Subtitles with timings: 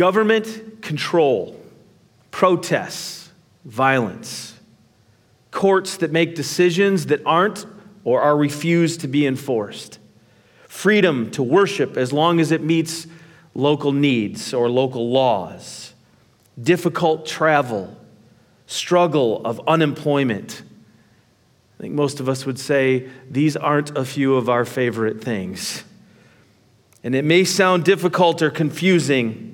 [0.00, 1.60] government control,
[2.30, 3.30] protests,
[3.66, 4.58] violence,
[5.50, 7.66] courts that make decisions that aren't
[8.02, 9.98] or are refused to be enforced,
[10.66, 13.06] freedom to worship as long as it meets
[13.54, 15.92] local needs or local laws,
[16.58, 17.94] difficult travel,
[18.66, 20.62] struggle of unemployment.
[21.78, 25.84] I think most of us would say these aren't a few of our favorite things.
[27.04, 29.49] And it may sound difficult or confusing.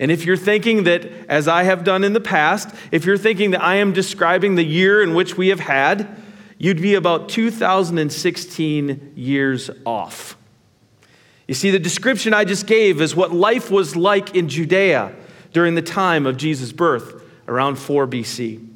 [0.00, 3.50] And if you're thinking that, as I have done in the past, if you're thinking
[3.50, 6.08] that I am describing the year in which we have had,
[6.56, 10.36] you'd be about 2016 years off.
[11.48, 15.14] You see, the description I just gave is what life was like in Judea
[15.52, 18.66] during the time of Jesus' birth, around 4 BC.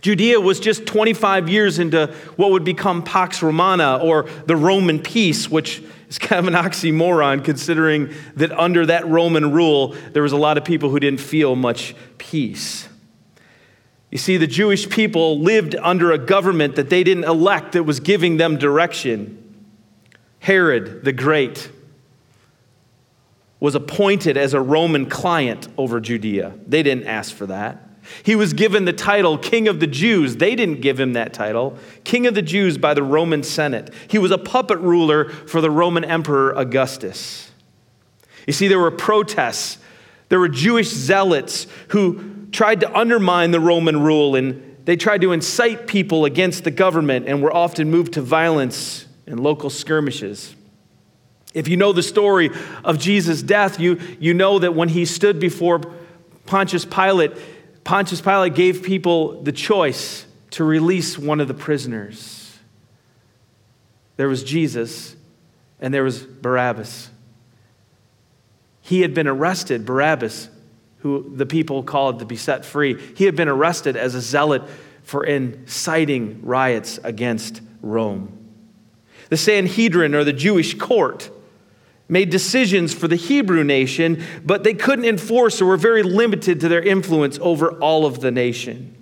[0.00, 2.06] Judea was just 25 years into
[2.36, 7.44] what would become Pax Romana, or the Roman peace, which is kind of an oxymoron
[7.44, 11.54] considering that under that Roman rule, there was a lot of people who didn't feel
[11.54, 12.88] much peace.
[14.10, 18.00] You see, the Jewish people lived under a government that they didn't elect that was
[18.00, 19.44] giving them direction.
[20.40, 21.70] Herod the Great
[23.60, 26.54] was appointed as a Roman client over Judea.
[26.66, 27.87] They didn't ask for that.
[28.22, 30.36] He was given the title King of the Jews.
[30.36, 31.78] They didn't give him that title.
[32.04, 33.92] King of the Jews by the Roman Senate.
[34.08, 37.50] He was a puppet ruler for the Roman Emperor Augustus.
[38.46, 39.78] You see, there were protests,
[40.28, 45.32] there were Jewish zealots who tried to undermine the Roman rule and they tried to
[45.32, 50.56] incite people against the government and were often moved to violence and local skirmishes.
[51.52, 52.50] If you know the story
[52.84, 55.80] of Jesus' death, you, you know that when he stood before
[56.46, 57.32] Pontius Pilate,
[57.88, 62.58] Pontius Pilate gave people the choice to release one of the prisoners.
[64.18, 65.16] There was Jesus
[65.80, 67.08] and there was Barabbas.
[68.82, 70.50] He had been arrested, Barabbas,
[70.98, 73.00] who the people called to be set free.
[73.16, 74.64] He had been arrested as a zealot
[75.02, 78.50] for inciting riots against Rome.
[79.30, 81.30] The Sanhedrin, or the Jewish court,
[82.08, 86.68] made decisions for the Hebrew nation, but they couldn't enforce or were very limited to
[86.68, 88.94] their influence over all of the nation.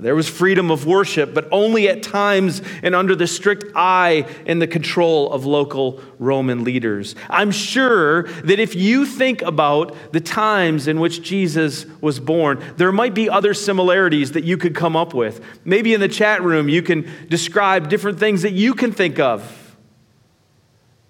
[0.00, 4.62] There was freedom of worship, but only at times and under the strict eye and
[4.62, 7.16] the control of local Roman leaders.
[7.28, 12.92] I'm sure that if you think about the times in which Jesus was born, there
[12.92, 15.44] might be other similarities that you could come up with.
[15.64, 19.67] Maybe in the chat room, you can describe different things that you can think of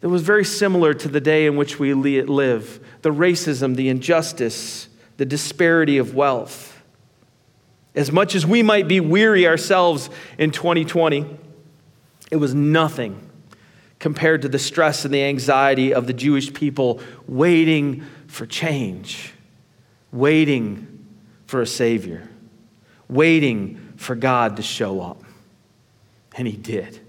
[0.00, 4.88] that was very similar to the day in which we live the racism, the injustice,
[5.16, 6.80] the disparity of wealth.
[7.94, 11.26] As much as we might be weary ourselves in 2020,
[12.30, 13.28] it was nothing
[13.98, 19.32] compared to the stress and the anxiety of the Jewish people waiting for change,
[20.12, 21.06] waiting
[21.46, 22.28] for a Savior,
[23.08, 25.24] waiting for God to show up.
[26.36, 27.00] And He did.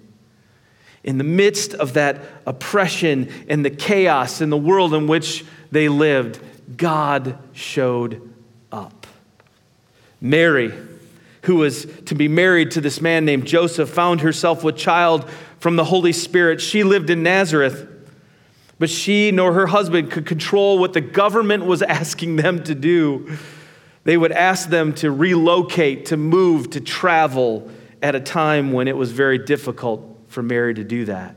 [1.04, 5.88] In the midst of that oppression and the chaos in the world in which they
[5.88, 6.40] lived,
[6.78, 8.34] God showed
[8.72, 9.08] up.
[10.22, 10.74] Mary,
[11.44, 15.78] who was to be married to this man named Joseph, found herself with child from
[15.78, 16.60] the Holy Spirit.
[16.60, 17.88] She lived in Nazareth,
[18.78, 23.38] but she nor her husband could control what the government was asking them to do.
[24.04, 27.70] They would ask them to relocate, to move, to travel
[28.02, 31.36] at a time when it was very difficult for Mary to do that.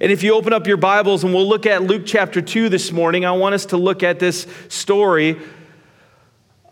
[0.00, 2.90] And if you open up your Bibles and we'll look at Luke chapter 2 this
[2.90, 5.38] morning, I want us to look at this story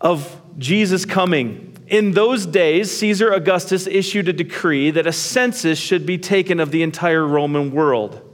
[0.01, 1.77] of Jesus coming.
[1.87, 6.71] In those days, Caesar Augustus issued a decree that a census should be taken of
[6.71, 8.27] the entire Roman world.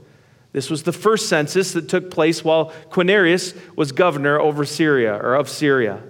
[0.52, 5.34] This was the first census that took place while Quirinius was governor over Syria or
[5.34, 6.02] of Syria.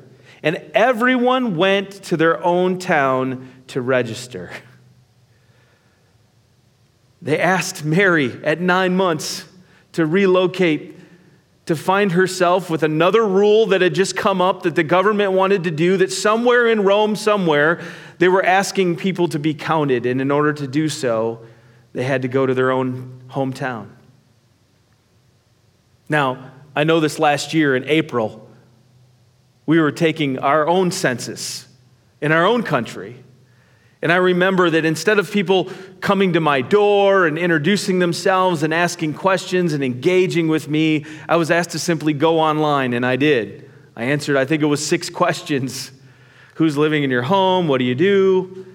[0.42, 4.50] And everyone went to their own town to register.
[7.20, 9.44] They asked Mary at nine months
[9.92, 10.96] to relocate
[11.66, 15.64] to find herself with another rule that had just come up that the government wanted
[15.64, 17.82] to do, that somewhere in Rome, somewhere,
[18.18, 20.06] they were asking people to be counted.
[20.06, 21.40] And in order to do so,
[21.92, 23.90] they had to go to their own hometown.
[26.08, 28.48] Now, I know this last year in April,
[29.66, 31.68] we were taking our own census
[32.22, 33.22] in our own country.
[34.00, 38.72] And I remember that instead of people coming to my door and introducing themselves and
[38.72, 43.16] asking questions and engaging with me, I was asked to simply go online, and I
[43.16, 43.68] did.
[43.96, 45.92] I answered, I think it was six questions
[46.58, 47.68] Who's living in your home?
[47.68, 48.66] What do you do?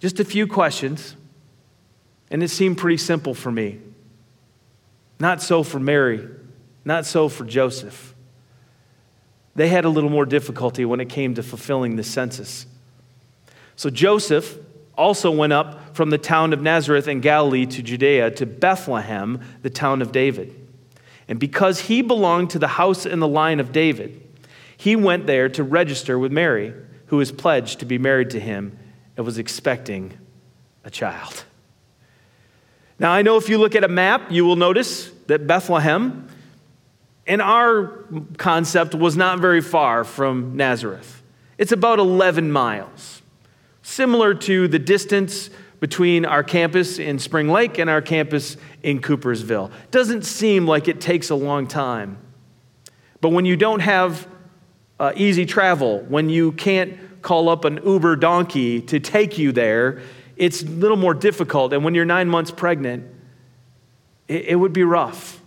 [0.00, 1.14] Just a few questions.
[2.30, 3.82] And it seemed pretty simple for me.
[5.20, 6.26] Not so for Mary,
[6.82, 8.14] not so for Joseph.
[9.54, 12.64] they had a little more difficulty when it came to fulfilling the census.
[13.76, 14.58] So Joseph
[14.96, 19.70] also went up from the town of Nazareth in Galilee to Judea to Bethlehem, the
[19.70, 20.54] town of David.
[21.28, 24.20] And because he belonged to the house and the line of David,
[24.76, 26.74] he went there to register with Mary,
[27.06, 28.78] who was pledged to be married to him
[29.16, 30.12] and was expecting
[30.84, 31.44] a child.
[32.98, 36.28] Now, I know if you look at a map, you will notice that Bethlehem,
[37.26, 38.04] in our
[38.36, 41.22] concept, was not very far from Nazareth.
[41.58, 43.22] It's about 11 miles,
[43.84, 49.70] similar to the distance between our campus in Spring Lake and our campus in Coopersville.
[49.90, 52.16] Doesn't seem like it takes a long time.
[53.20, 54.26] But when you don't have
[54.98, 60.00] uh, easy travel, when you can't call up an Uber donkey to take you there,
[60.36, 61.74] it's a little more difficult.
[61.74, 63.04] And when you're nine months pregnant,
[64.26, 65.42] it, it would be rough.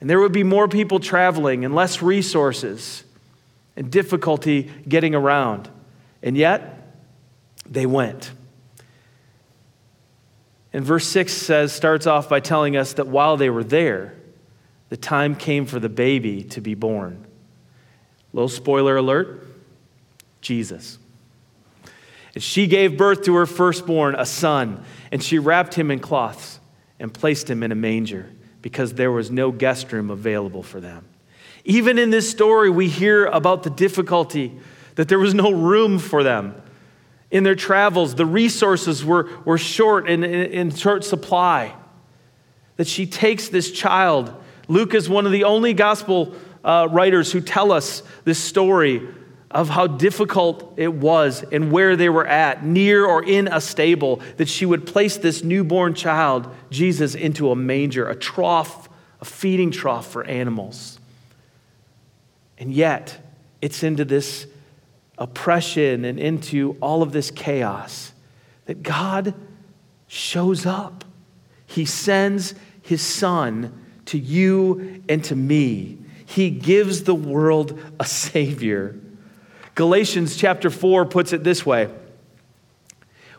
[0.00, 3.04] And there would be more people traveling and less resources
[3.76, 5.70] and difficulty getting around.
[6.22, 6.73] And yet,
[7.66, 8.32] they went.
[10.72, 14.14] And verse 6 says, starts off by telling us that while they were there,
[14.88, 17.24] the time came for the baby to be born.
[18.32, 19.46] Little spoiler alert
[20.40, 20.98] Jesus.
[22.34, 26.58] And she gave birth to her firstborn, a son, and she wrapped him in cloths
[26.98, 28.30] and placed him in a manger
[28.60, 31.04] because there was no guest room available for them.
[31.64, 34.52] Even in this story, we hear about the difficulty
[34.96, 36.60] that there was no room for them.
[37.34, 41.74] In their travels, the resources were, were short and in short supply.
[42.76, 44.32] That she takes this child.
[44.68, 49.08] Luke is one of the only gospel uh, writers who tell us this story
[49.50, 54.20] of how difficult it was and where they were at, near or in a stable,
[54.36, 58.88] that she would place this newborn child, Jesus, into a manger, a trough,
[59.20, 61.00] a feeding trough for animals.
[62.58, 63.18] And yet,
[63.60, 64.46] it's into this
[65.18, 68.12] oppression and into all of this chaos
[68.66, 69.34] that God
[70.06, 71.04] shows up.
[71.66, 73.72] He sends his son
[74.06, 75.98] to you and to me.
[76.26, 78.98] He gives the world a savior
[79.74, 81.90] Galatians chapter 4 puts it this way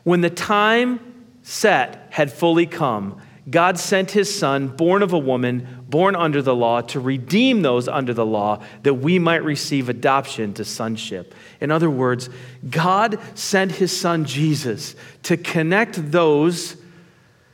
[0.03, 0.99] When the time
[1.43, 6.55] set had fully come, God sent his son, born of a woman, born under the
[6.55, 11.35] law, to redeem those under the law, that we might receive adoption to sonship.
[11.61, 12.29] In other words,
[12.67, 16.75] God sent his son Jesus to connect those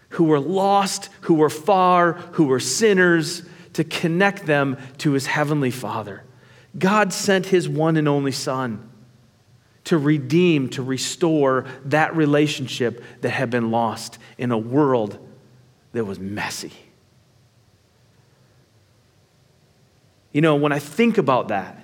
[0.10, 5.72] who were lost, who were far, who were sinners, to connect them to his heavenly
[5.72, 6.24] Father.
[6.78, 8.90] God sent his one and only Son
[9.86, 15.28] to redeem, to restore that relationship that had been lost in a world
[15.94, 16.72] that was messy.
[20.32, 21.78] You know, when I think about that,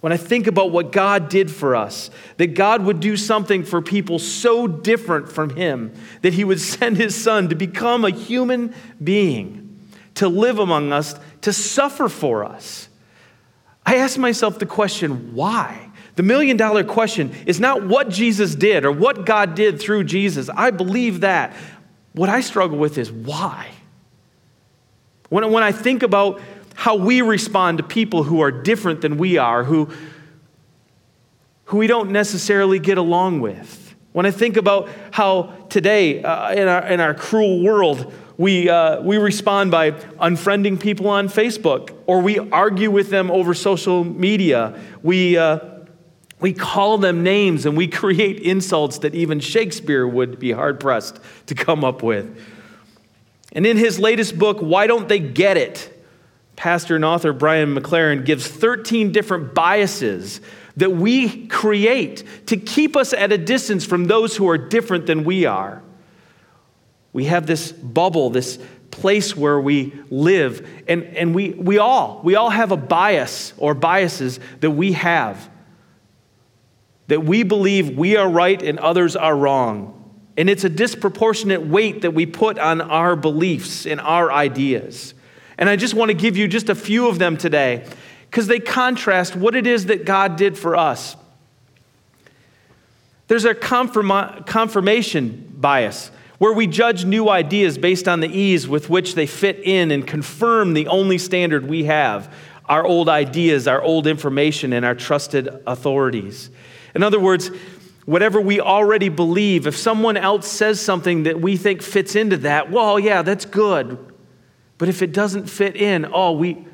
[0.00, 3.82] when I think about what God did for us, that God would do something for
[3.82, 5.92] people so different from Him,
[6.22, 9.78] that He would send His Son to become a human being,
[10.14, 12.88] to live among us, to suffer for us.
[13.84, 15.90] I ask myself the question, why?
[16.16, 20.48] The million dollar question is not what Jesus did or what God did through Jesus.
[20.48, 21.54] I believe that.
[22.16, 23.68] What I struggle with is why.
[25.28, 26.40] When, when I think about
[26.74, 29.90] how we respond to people who are different than we are, who,
[31.66, 36.66] who we don't necessarily get along with, when I think about how today uh, in,
[36.66, 42.22] our, in our cruel world, we, uh, we respond by unfriending people on Facebook, or
[42.22, 44.80] we argue with them over social media.
[45.02, 45.58] We, uh,
[46.40, 51.18] we call them names and we create insults that even Shakespeare would be hard pressed
[51.46, 52.38] to come up with.
[53.52, 55.92] And in his latest book, Why Don't They Get It?
[56.56, 60.40] Pastor and author Brian McLaren gives 13 different biases
[60.76, 65.24] that we create to keep us at a distance from those who are different than
[65.24, 65.82] we are.
[67.12, 68.58] We have this bubble, this
[68.90, 73.74] place where we live, and, and we, we all, we all have a bias or
[73.74, 75.50] biases that we have.
[77.08, 79.92] That we believe we are right and others are wrong.
[80.36, 85.14] And it's a disproportionate weight that we put on our beliefs and our ideas.
[85.56, 87.86] And I just want to give you just a few of them today
[88.30, 91.16] because they contrast what it is that God did for us.
[93.28, 99.14] There's a confirmation bias where we judge new ideas based on the ease with which
[99.14, 102.32] they fit in and confirm the only standard we have
[102.68, 106.50] our old ideas, our old information, and our trusted authorities.
[106.96, 107.50] In other words,
[108.06, 112.70] whatever we already believe, if someone else says something that we think fits into that,
[112.70, 113.98] well, yeah, that's good.
[114.78, 116.66] But if it doesn't fit in, oh, we,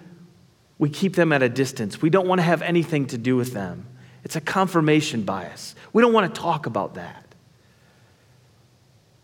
[0.78, 2.00] we keep them at a distance.
[2.00, 3.88] We don't want to have anything to do with them.
[4.22, 5.74] It's a confirmation bias.
[5.92, 7.34] We don't want to talk about that.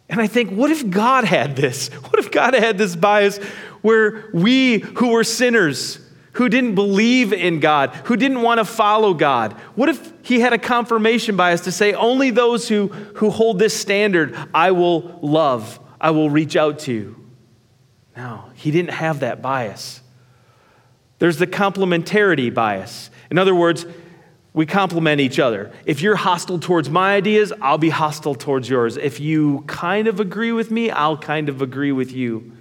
[0.09, 1.89] And I think, what if God had this?
[1.93, 3.39] What if God had this bias
[3.83, 6.01] where we who were sinners,
[6.39, 10.53] who didn't believe in God, who didn't want to follow God, what if he had
[10.53, 15.81] a confirmation bias to say, only those who, who hold this standard I will love,
[16.01, 17.17] I will reach out to?
[18.17, 20.01] No, he didn't have that bias.
[21.19, 23.11] There's the complementarity bias.
[23.33, 23.85] In other words,
[24.55, 25.73] we complement each other.
[25.87, 28.97] If you're hostile towards my ideas, I'll be hostile towards yours.
[28.97, 32.53] If you kind of agree with me, I'll kind of agree with you.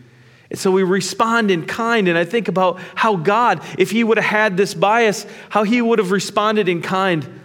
[0.49, 2.07] And so we respond in kind.
[2.07, 5.81] And I think about how God, if He would have had this bias, how He
[5.81, 7.41] would have responded in kind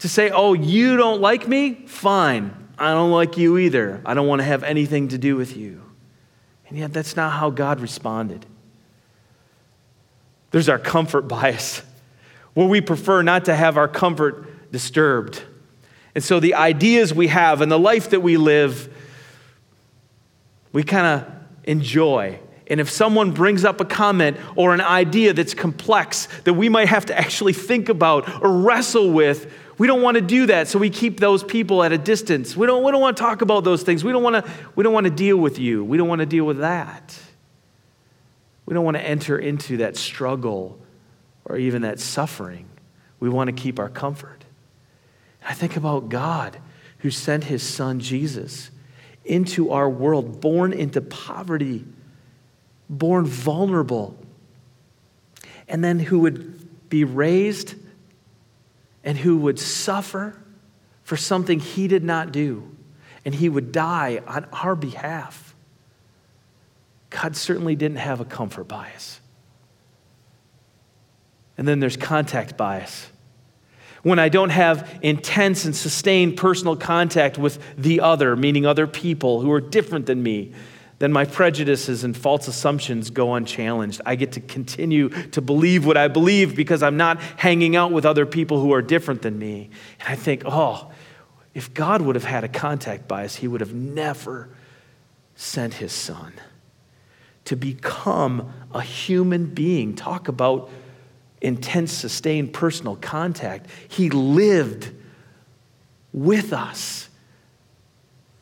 [0.00, 1.74] to say, Oh, you don't like me?
[1.86, 2.54] Fine.
[2.78, 4.00] I don't like you either.
[4.04, 5.82] I don't want to have anything to do with you.
[6.68, 8.44] And yet, that's not how God responded.
[10.50, 11.82] There's our comfort bias
[12.54, 15.42] where we prefer not to have our comfort disturbed.
[16.14, 18.92] And so the ideas we have and the life that we live,
[20.72, 21.37] we kind of
[21.68, 22.40] enjoy.
[22.66, 26.88] And if someone brings up a comment or an idea that's complex that we might
[26.88, 30.68] have to actually think about or wrestle with, we don't want to do that.
[30.68, 32.56] So we keep those people at a distance.
[32.56, 34.02] We don't, we don't want to talk about those things.
[34.02, 35.84] We don't want to, we don't want to deal with you.
[35.84, 37.16] We don't want to deal with that.
[38.66, 40.78] We don't want to enter into that struggle
[41.44, 42.68] or even that suffering.
[43.20, 44.44] We want to keep our comfort.
[45.46, 46.58] I think about God
[46.98, 48.70] who sent his son Jesus
[49.28, 51.84] into our world, born into poverty,
[52.88, 54.18] born vulnerable,
[55.68, 57.74] and then who would be raised
[59.04, 60.34] and who would suffer
[61.02, 62.74] for something he did not do,
[63.24, 65.54] and he would die on our behalf.
[67.10, 69.20] God certainly didn't have a comfort bias.
[71.56, 73.08] And then there's contact bias.
[74.02, 79.40] When I don't have intense and sustained personal contact with the other, meaning other people
[79.40, 80.52] who are different than me,
[80.98, 84.00] then my prejudices and false assumptions go unchallenged.
[84.04, 88.04] I get to continue to believe what I believe because I'm not hanging out with
[88.04, 89.70] other people who are different than me.
[90.00, 90.90] And I think, oh,
[91.54, 94.48] if God would have had a contact bias, he would have never
[95.36, 96.32] sent his son
[97.44, 99.94] to become a human being.
[99.94, 100.68] Talk about
[101.40, 103.66] intense, sustained personal contact.
[103.88, 104.90] He lived
[106.12, 107.08] with us.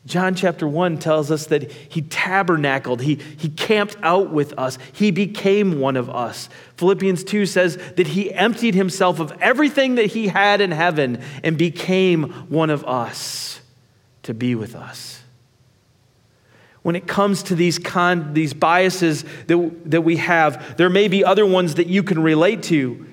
[0.06, 5.10] John chapter 1 tells us that he tabernacled, he, he camped out with us, he
[5.10, 6.48] became one of us.
[6.76, 11.58] Philippians 2 says that he emptied himself of everything that he had in heaven and
[11.58, 13.60] became one of us
[14.22, 15.22] to be with us
[16.86, 20.76] when it comes to these, con, these biases that, that we have.
[20.76, 23.04] There may be other ones that you can relate to.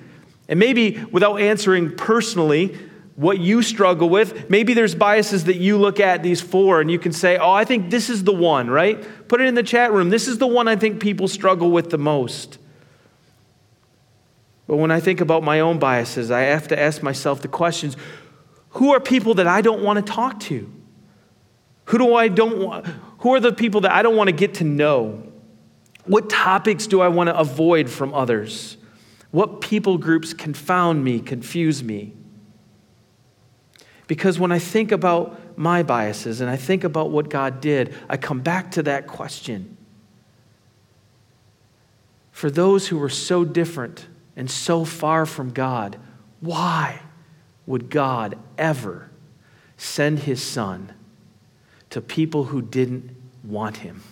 [0.48, 2.78] And maybe without answering personally
[3.16, 7.00] what you struggle with, maybe there's biases that you look at these four and you
[7.00, 9.04] can say, oh, I think this is the one, right?
[9.26, 10.08] Put it in the chat room.
[10.08, 12.58] This is the one I think people struggle with the most.
[14.68, 17.96] But when I think about my own biases, I have to ask myself the questions
[18.68, 20.70] who are people that I don't want to talk to?
[21.86, 22.86] Who do I don't want?
[23.24, 25.22] Who are the people that I don't want to get to know?
[26.04, 28.76] What topics do I want to avoid from others?
[29.30, 32.12] What people groups confound me, confuse me?
[34.08, 38.18] Because when I think about my biases and I think about what God did, I
[38.18, 39.78] come back to that question.
[42.30, 45.96] For those who were so different and so far from God,
[46.40, 47.00] why
[47.64, 49.08] would God ever
[49.78, 50.92] send his son
[51.94, 53.08] to people who didn't
[53.44, 54.02] want him,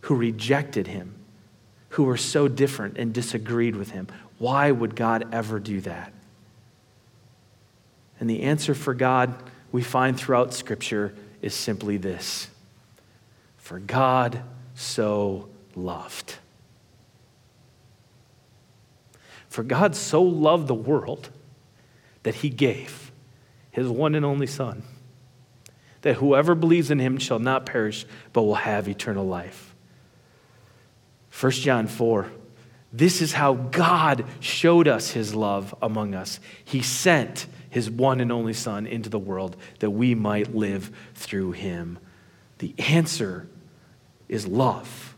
[0.00, 1.14] who rejected him,
[1.90, 4.08] who were so different and disagreed with him.
[4.38, 6.10] Why would God ever do that?
[8.18, 9.34] And the answer for God
[9.72, 12.48] we find throughout Scripture is simply this
[13.58, 14.40] For God
[14.74, 16.36] so loved.
[19.50, 21.28] For God so loved the world
[22.22, 23.12] that he gave
[23.70, 24.82] his one and only Son
[26.04, 29.74] that whoever believes in him shall not perish, but will have eternal life.
[31.40, 32.30] 1 John 4.
[32.92, 36.40] This is how God showed us his love among us.
[36.62, 41.52] He sent his one and only Son into the world that we might live through
[41.52, 41.98] him.
[42.58, 43.48] The answer
[44.28, 45.16] is love.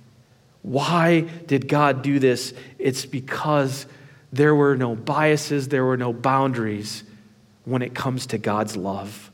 [0.63, 2.55] Why did God do this?
[2.79, 3.87] It's because
[4.33, 7.03] there were no biases, there were no boundaries
[7.65, 9.26] when it comes to God's love.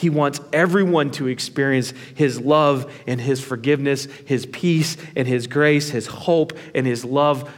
[0.00, 5.90] He wants everyone to experience His love and His forgiveness, His peace and His grace,
[5.90, 7.52] His hope and His love.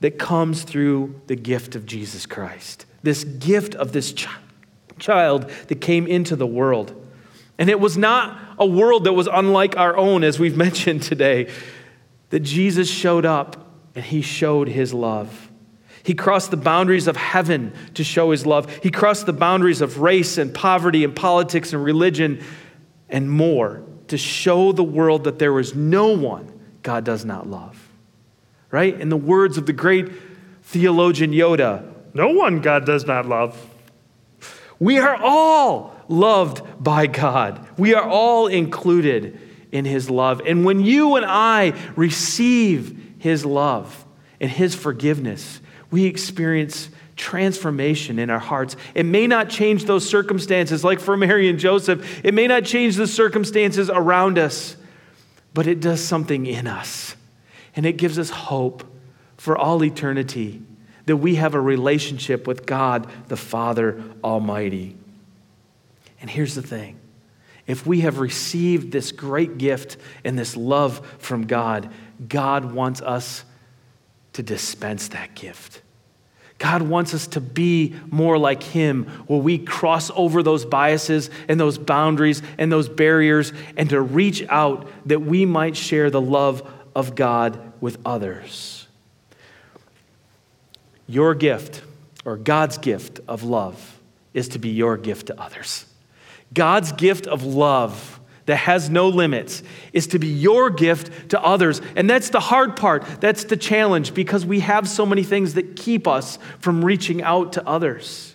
[0.00, 2.84] that comes through the gift of Jesus Christ.
[3.02, 4.28] This gift of this ch-
[4.98, 6.94] child that came into the world.
[7.58, 11.50] And it was not a world that was unlike our own, as we've mentioned today,
[12.30, 15.47] that Jesus showed up and he showed his love.
[16.02, 18.72] He crossed the boundaries of heaven to show his love.
[18.82, 22.42] He crossed the boundaries of race and poverty and politics and religion
[23.08, 26.52] and more to show the world that there is no one
[26.82, 27.88] God does not love.
[28.70, 28.98] Right?
[28.98, 30.10] In the words of the great
[30.62, 33.58] theologian Yoda, no one God does not love.
[34.78, 37.66] We are all loved by God.
[37.76, 39.38] We are all included
[39.72, 40.40] in his love.
[40.46, 44.06] And when you and I receive his love
[44.40, 48.76] and his forgiveness, we experience transformation in our hearts.
[48.94, 52.96] It may not change those circumstances, like for Mary and Joseph, it may not change
[52.96, 54.76] the circumstances around us,
[55.52, 57.16] but it does something in us.
[57.74, 58.84] And it gives us hope
[59.36, 60.62] for all eternity
[61.06, 64.96] that we have a relationship with God the Father Almighty.
[66.20, 66.98] And here's the thing
[67.66, 71.92] if we have received this great gift and this love from God,
[72.26, 73.44] God wants us
[74.38, 75.82] to dispense that gift.
[76.58, 81.58] God wants us to be more like Him, where we cross over those biases and
[81.58, 86.62] those boundaries and those barriers, and to reach out that we might share the love
[86.94, 88.86] of God with others.
[91.08, 91.82] Your gift,
[92.24, 93.98] or God's gift of love,
[94.34, 95.84] is to be your gift to others.
[96.54, 98.17] God's gift of love
[98.48, 99.62] that has no limits
[99.92, 101.82] is to be your gift to others.
[101.94, 103.04] And that's the hard part.
[103.20, 107.52] That's the challenge because we have so many things that keep us from reaching out
[107.52, 108.34] to others.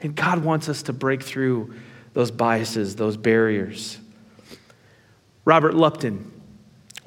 [0.00, 1.74] And God wants us to break through
[2.12, 3.98] those biases, those barriers.
[5.44, 6.30] Robert Lupton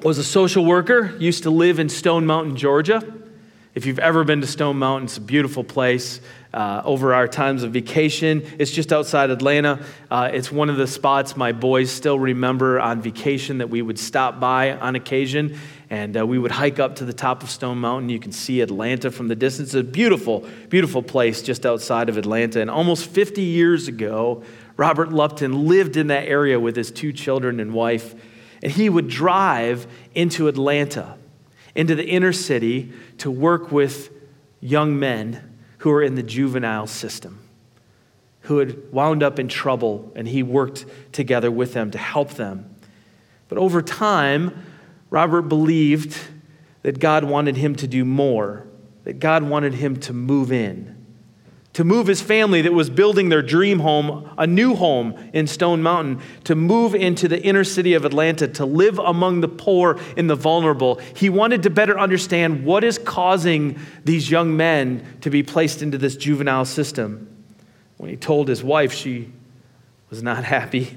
[0.02, 3.02] was a social worker, used to live in Stone Mountain, Georgia.
[3.74, 6.20] If you've ever been to Stone Mountain, it's a beautiful place
[6.54, 8.48] uh, over our times of vacation.
[8.58, 9.84] It's just outside Atlanta.
[10.08, 13.98] Uh, it's one of the spots my boys still remember on vacation that we would
[13.98, 15.58] stop by on occasion.
[15.90, 18.08] And uh, we would hike up to the top of Stone Mountain.
[18.08, 19.74] You can see Atlanta from the distance.
[19.74, 22.60] It's a beautiful, beautiful place just outside of Atlanta.
[22.60, 24.44] And almost 50 years ago,
[24.76, 28.14] Robert Lupton lived in that area with his two children and wife.
[28.62, 31.18] And he would drive into Atlanta,
[31.74, 34.10] into the inner city, to work with
[34.60, 35.53] young men
[35.84, 37.38] who were in the juvenile system,
[38.40, 42.74] who had wound up in trouble, and he worked together with them to help them.
[43.50, 44.64] But over time,
[45.10, 46.16] Robert believed
[46.80, 48.66] that God wanted him to do more,
[49.02, 50.93] that God wanted him to move in
[51.74, 55.82] to move his family that was building their dream home, a new home in Stone
[55.82, 60.30] Mountain, to move into the inner city of Atlanta, to live among the poor and
[60.30, 61.00] the vulnerable.
[61.16, 65.98] He wanted to better understand what is causing these young men to be placed into
[65.98, 67.28] this juvenile system.
[67.96, 69.32] When he told his wife, she
[70.10, 70.96] was not happy.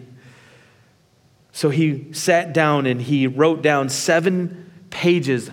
[1.53, 5.49] So he sat down and he wrote down seven pages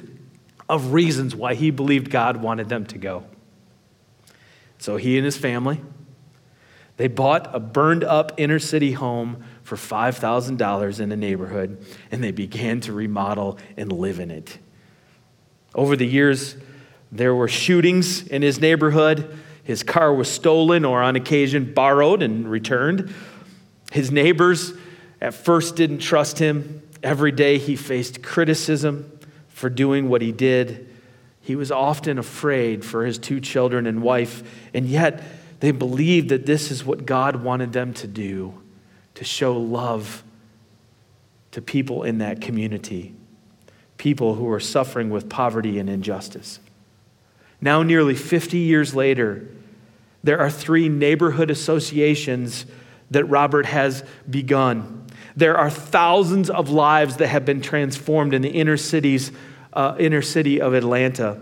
[0.68, 3.24] of reasons why he believed God wanted them to go.
[4.84, 5.80] So he and his family,
[6.98, 12.32] they bought a burned up inner city home for $5,000 in a neighborhood, and they
[12.32, 14.58] began to remodel and live in it.
[15.74, 16.56] Over the years,
[17.10, 19.34] there were shootings in his neighborhood.
[19.62, 23.10] His car was stolen or, on occasion, borrowed and returned.
[23.90, 24.74] His neighbors
[25.18, 26.82] at first didn't trust him.
[27.02, 29.18] Every day he faced criticism
[29.48, 30.93] for doing what he did.
[31.44, 35.22] He was often afraid for his two children and wife, and yet
[35.60, 38.54] they believed that this is what God wanted them to do
[39.14, 40.24] to show love
[41.50, 43.14] to people in that community,
[43.98, 46.60] people who were suffering with poverty and injustice.
[47.60, 49.46] Now, nearly 50 years later,
[50.22, 52.64] there are three neighborhood associations
[53.10, 55.06] that Robert has begun.
[55.36, 59.30] There are thousands of lives that have been transformed in the inner cities
[59.74, 61.40] uh, inner city of Atlanta.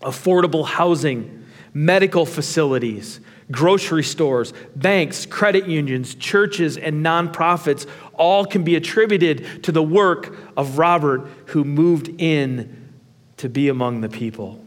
[0.00, 8.76] Affordable housing, medical facilities, grocery stores, banks, credit unions, churches, and nonprofits all can be
[8.76, 12.88] attributed to the work of Robert, who moved in
[13.36, 14.64] to be among the people.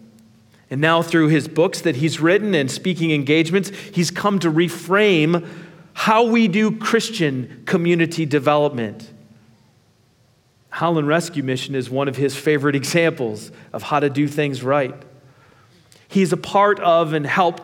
[0.69, 5.47] And now, through his books that he's written and speaking engagements, he's come to reframe
[5.93, 9.12] how we do Christian community development.
[10.73, 14.95] Holland Rescue Mission is one of his favorite examples of how to do things right.
[16.07, 17.61] He's a part of and helped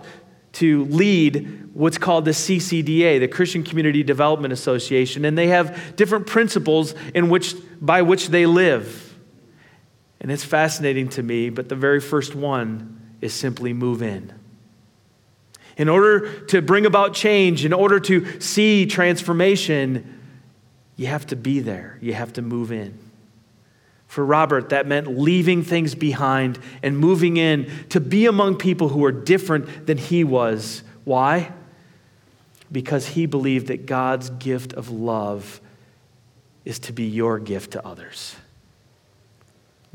[0.54, 6.28] to lead what's called the CCDA, the Christian Community Development Association, and they have different
[6.28, 9.18] principles in which, by which they live.
[10.22, 14.32] And it's fascinating to me, but the very first one is simply move in.
[15.78, 20.19] In order to bring about change, in order to see transformation,
[21.00, 21.98] you have to be there.
[22.02, 23.00] You have to move in.
[24.08, 29.06] For Robert, that meant leaving things behind and moving in to be among people who
[29.06, 30.84] are different than he was.
[31.06, 31.54] Why?
[32.70, 35.62] Because he believed that God's gift of love
[36.66, 38.36] is to be your gift to others.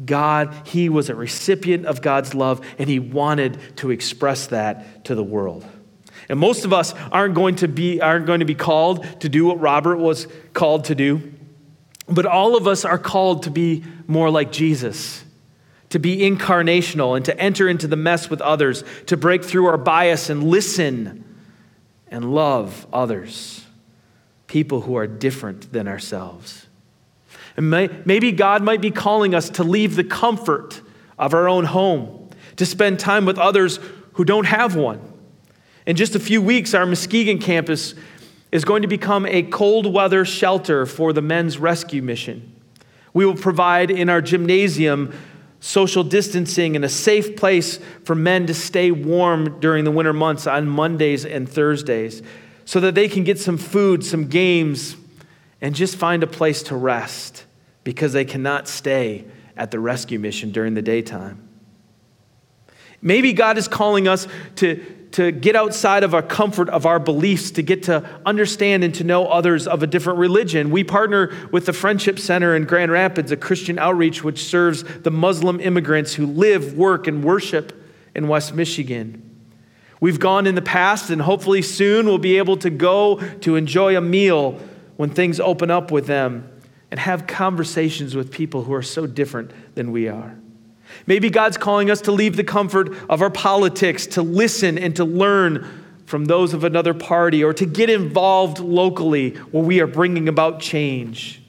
[0.02, 5.14] God, he was a recipient of God's love, and he wanted to express that to
[5.14, 5.66] the world.
[6.28, 9.46] And most of us aren't going to be, aren't going to be called to do
[9.46, 11.32] what Robert was called to do,
[12.08, 15.24] but all of us are called to be more like Jesus,
[15.90, 19.78] to be incarnational and to enter into the mess with others, to break through our
[19.78, 21.24] bias and listen
[22.08, 23.64] and love others,
[24.46, 26.66] people who are different than ourselves.
[27.56, 30.80] And may, maybe God might be calling us to leave the comfort
[31.18, 33.78] of our own home, to spend time with others
[34.14, 35.13] who don't have one.
[35.86, 37.94] In just a few weeks, our Muskegon campus
[38.50, 42.54] is going to become a cold weather shelter for the men's rescue mission.
[43.12, 45.12] We will provide in our gymnasium
[45.60, 50.46] social distancing and a safe place for men to stay warm during the winter months
[50.46, 52.22] on Mondays and Thursdays
[52.64, 54.96] so that they can get some food, some games,
[55.60, 57.44] and just find a place to rest
[57.82, 59.24] because they cannot stay
[59.56, 61.48] at the rescue mission during the daytime.
[63.00, 64.84] Maybe God is calling us to,
[65.14, 69.05] to get outside of our comfort of our beliefs, to get to understand and to
[69.05, 70.70] know others of a different religion.
[70.70, 75.12] We partner with the Friendship Center in Grand Rapids, a Christian outreach which serves the
[75.12, 77.81] Muslim immigrants who live, work, and worship
[78.16, 79.22] in West Michigan.
[80.00, 83.96] We've gone in the past, and hopefully soon we'll be able to go to enjoy
[83.96, 84.59] a meal
[84.96, 86.50] when things open up with them
[86.90, 90.37] and have conversations with people who are so different than we are.
[91.07, 95.04] Maybe God's calling us to leave the comfort of our politics, to listen and to
[95.04, 100.28] learn from those of another party, or to get involved locally where we are bringing
[100.28, 101.42] about change.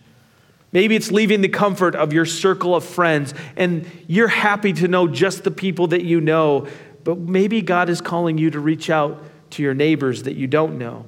[0.71, 5.07] Maybe it's leaving the comfort of your circle of friends, and you're happy to know
[5.07, 6.67] just the people that you know,
[7.03, 10.77] but maybe God is calling you to reach out to your neighbors that you don't
[10.77, 11.05] know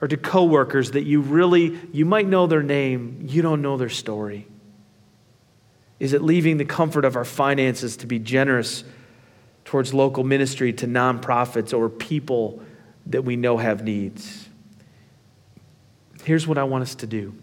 [0.00, 3.88] or to coworkers that you really you might know their name, you don't know their
[3.88, 4.46] story?
[6.00, 8.82] Is it leaving the comfort of our finances to be generous
[9.66, 12.62] towards local ministry to nonprofits or people
[13.06, 14.48] that we know have needs?
[16.24, 17.34] Here's what I want us to do.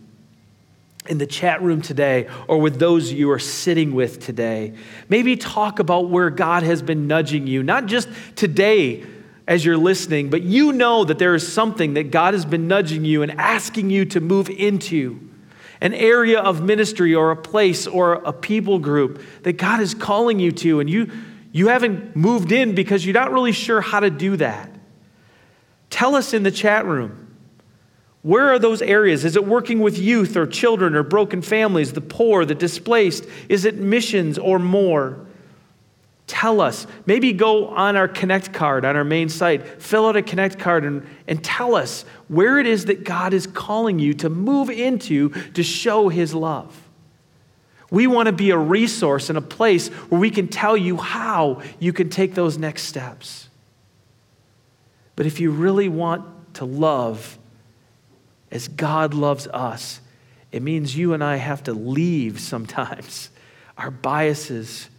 [1.08, 4.74] In the chat room today, or with those you are sitting with today,
[5.08, 9.06] maybe talk about where God has been nudging you, not just today
[9.48, 13.06] as you're listening, but you know that there is something that God has been nudging
[13.06, 15.22] you and asking you to move into
[15.82, 20.40] an area of ministry or a place or a people group that God is calling
[20.40, 21.12] you to, and you,
[21.52, 24.72] you haven't moved in because you're not really sure how to do that.
[25.90, 27.24] Tell us in the chat room.
[28.24, 29.24] Where are those areas?
[29.24, 33.26] Is it working with youth or children or broken families, the poor, the displaced?
[33.48, 35.27] Is it missions or more?
[36.28, 36.86] Tell us.
[37.06, 40.84] Maybe go on our Connect card on our main site, fill out a Connect card,
[40.84, 45.30] and, and tell us where it is that God is calling you to move into
[45.54, 46.84] to show His love.
[47.90, 51.62] We want to be a resource and a place where we can tell you how
[51.80, 53.48] you can take those next steps.
[55.16, 57.40] But if you really want to love
[58.52, 60.02] as God loves us,
[60.52, 63.30] it means you and I have to leave sometimes
[63.78, 64.90] our biases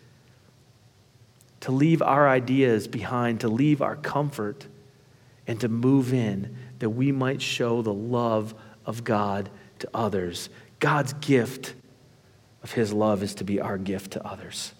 [1.60, 4.66] to leave our ideas behind, to leave our comfort,
[5.46, 8.54] and to move in that we might show the love
[8.86, 10.48] of God to others.
[10.78, 11.74] God's gift
[12.62, 14.72] of His love is to be our gift to others.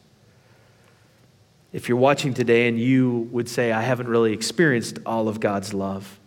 [1.72, 5.74] If you're watching today and you would say, I haven't really experienced all of God's
[5.74, 6.18] love,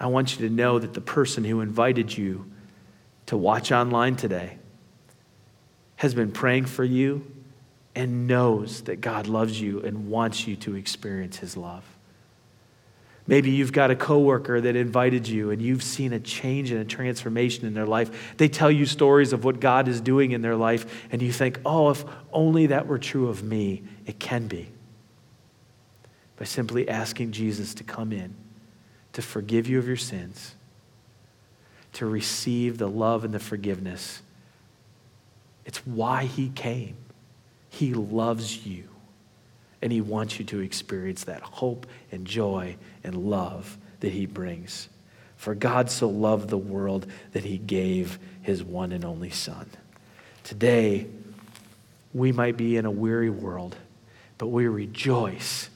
[0.00, 2.50] I want you to know that the person who invited you
[3.26, 4.58] to watch online today
[5.96, 7.33] has been praying for you
[7.94, 11.84] and knows that God loves you and wants you to experience his love.
[13.26, 16.84] Maybe you've got a coworker that invited you and you've seen a change and a
[16.84, 18.34] transformation in their life.
[18.36, 21.58] They tell you stories of what God is doing in their life, and you think,
[21.64, 23.82] oh, if only that were true of me.
[24.04, 24.68] It can be.
[26.36, 28.34] By simply asking Jesus to come in,
[29.14, 30.54] to forgive you of your sins,
[31.94, 34.20] to receive the love and the forgiveness.
[35.64, 36.96] It's why he came.
[37.74, 38.88] He loves you.
[39.82, 44.88] And He wants you to experience that hope and joy and love that He brings.
[45.36, 49.68] For God so loved the world that He gave His one and only Son.
[50.44, 51.08] Today,
[52.12, 53.74] we might be in a weary world,
[54.38, 55.68] but we rejoice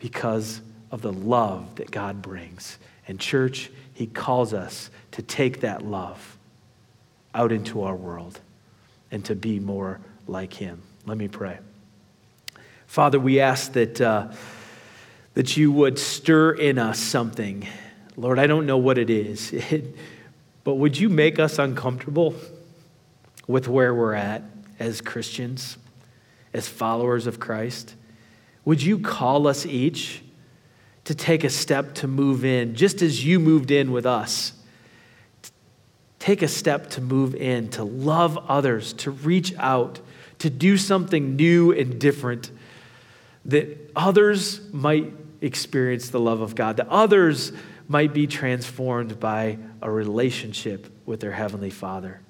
[0.00, 2.76] because of the love that God brings.
[3.08, 6.36] And, church, He calls us to take that love
[7.34, 8.38] out into our world
[9.10, 10.82] and to be more like Him.
[11.04, 11.58] Let me pray.
[12.86, 14.28] Father, we ask that, uh,
[15.34, 17.66] that you would stir in us something.
[18.16, 19.52] Lord, I don't know what it is,
[20.64, 22.34] but would you make us uncomfortable
[23.48, 24.42] with where we're at
[24.78, 25.76] as Christians,
[26.52, 27.94] as followers of Christ?
[28.64, 30.22] Would you call us each
[31.04, 34.52] to take a step to move in, just as you moved in with us?
[36.20, 39.98] Take a step to move in, to love others, to reach out,
[40.42, 42.50] to do something new and different,
[43.44, 47.52] that others might experience the love of God, that others
[47.86, 52.20] might be transformed by a relationship with their Heavenly Father.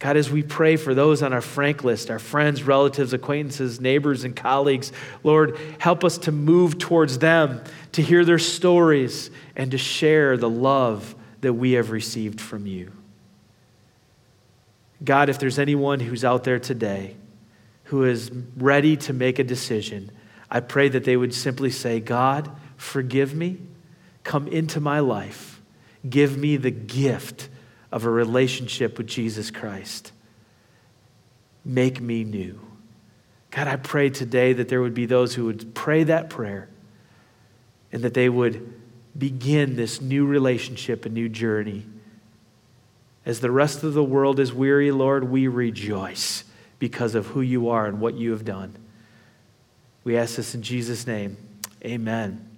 [0.00, 4.24] God, as we pray for those on our frank list, our friends, relatives, acquaintances, neighbors,
[4.24, 4.90] and colleagues,
[5.22, 10.50] Lord, help us to move towards them, to hear their stories, and to share the
[10.50, 12.90] love that we have received from you.
[15.04, 17.16] God, if there's anyone who's out there today
[17.84, 20.10] who is ready to make a decision,
[20.50, 23.58] I pray that they would simply say, God, forgive me,
[24.22, 25.60] come into my life,
[26.08, 27.48] give me the gift
[27.92, 30.12] of a relationship with Jesus Christ.
[31.64, 32.60] Make me new.
[33.50, 36.68] God, I pray today that there would be those who would pray that prayer
[37.92, 38.74] and that they would
[39.16, 41.86] begin this new relationship, a new journey.
[43.26, 46.44] As the rest of the world is weary, Lord, we rejoice
[46.78, 48.76] because of who you are and what you have done.
[50.04, 51.36] We ask this in Jesus' name.
[51.84, 52.53] Amen.